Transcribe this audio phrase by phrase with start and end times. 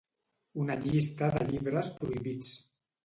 [0.61, 2.51] Una llista de llibres prohibits